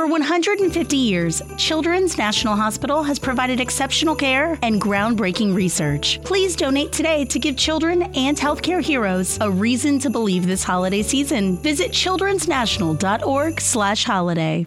[0.00, 6.18] For 150 years, Children's National Hospital has provided exceptional care and groundbreaking research.
[6.24, 11.02] Please donate today to give children and healthcare heroes a reason to believe this holiday
[11.02, 11.58] season.
[11.58, 14.66] Visit childrensnational.org/holiday.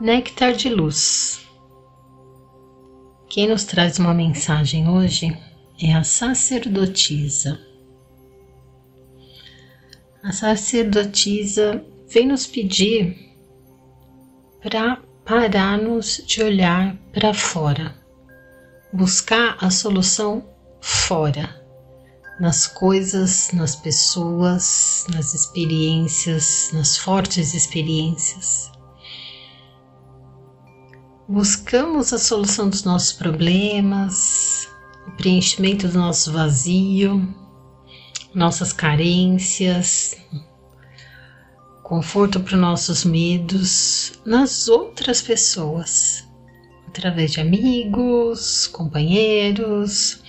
[0.00, 1.44] Néctar de Luz.
[3.28, 5.36] Quem nos traz uma mensagem hoje
[5.80, 7.58] é a sacerdotisa.
[10.22, 13.34] A sacerdotisa vem nos pedir
[14.62, 17.94] para pararmos de olhar para fora,
[18.92, 20.48] buscar a solução
[20.80, 21.62] fora,
[22.40, 28.70] nas coisas, nas pessoas, nas experiências, nas fortes experiências.
[31.28, 34.55] Buscamos a solução dos nossos problemas,
[35.06, 37.34] o preenchimento do nosso vazio,
[38.34, 40.16] nossas carências,
[41.82, 46.26] conforto para os nossos medos nas outras pessoas,
[46.88, 50.20] através de amigos, companheiros,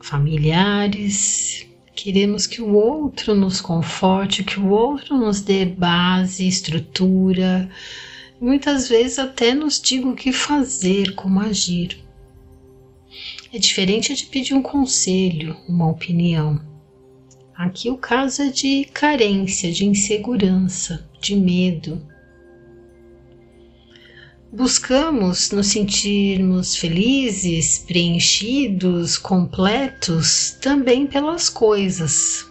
[0.00, 1.66] familiares.
[1.94, 7.68] Queremos que o outro nos conforte, que o outro nos dê base, estrutura,
[8.40, 12.05] muitas vezes até nos diga o que fazer, como agir.
[13.52, 16.60] É diferente de pedir um conselho, uma opinião.
[17.54, 22.02] Aqui o caso é de carência, de insegurança, de medo.
[24.52, 32.44] Buscamos nos sentirmos felizes, preenchidos, completos também pelas coisas.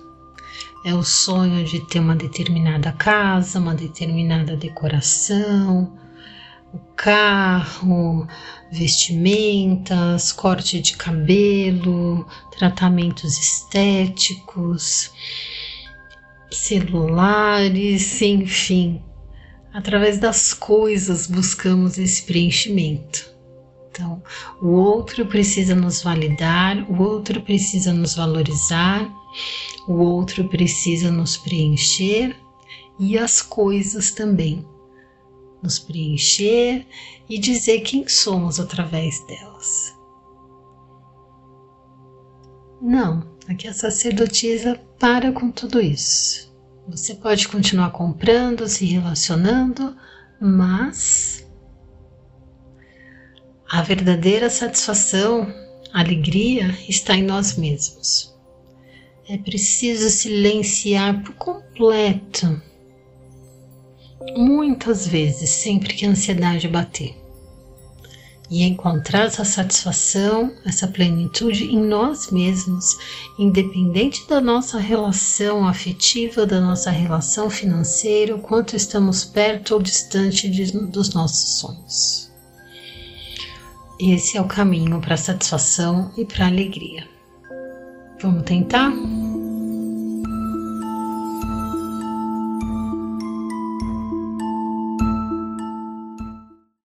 [0.85, 5.97] É o sonho de ter uma determinada casa, uma determinada decoração,
[6.95, 8.27] carro,
[8.71, 15.11] vestimentas, corte de cabelo, tratamentos estéticos,
[16.51, 19.01] celulares, enfim.
[19.73, 23.33] Através das coisas buscamos esse preenchimento.
[23.89, 24.21] Então,
[24.61, 29.09] o outro precisa nos validar, o outro precisa nos valorizar,
[29.87, 32.35] o outro precisa nos preencher
[32.99, 34.65] e as coisas também
[35.65, 36.85] nos preencher
[37.27, 39.95] e dizer quem somos através delas.
[42.81, 46.55] Não, aqui a sacerdotisa para com tudo isso.
[46.87, 49.97] Você pode continuar comprando, se relacionando,
[50.39, 51.47] mas
[53.67, 55.51] a verdadeira satisfação,
[55.91, 58.35] alegria está em nós mesmos.
[59.27, 62.61] É preciso silenciar por completo
[64.35, 67.15] muitas vezes, sempre que a ansiedade bater.
[68.49, 72.95] E encontrar essa satisfação, essa plenitude em nós mesmos,
[73.39, 80.47] independente da nossa relação afetiva, da nossa relação financeira, o quanto estamos perto ou distante
[80.47, 82.31] de, dos nossos sonhos.
[83.99, 87.07] Esse é o caminho para a satisfação e para a alegria.
[88.21, 88.91] Vamos tentar?